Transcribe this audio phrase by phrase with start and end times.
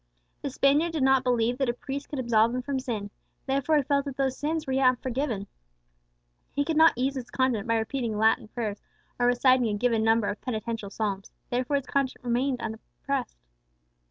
[0.41, 3.11] The Spaniard did not believe that a priest could absolve him from sin,
[3.45, 5.45] therefore he felt that those sins were yet unforgiven.
[6.55, 8.81] He could not ease his conscience by repeating Latin prayers
[9.19, 13.37] or reciting a given number of penitential psalms, therefore his conscience remained oppressed.